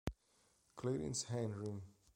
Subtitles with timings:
[0.77, 1.77] Clarence Henry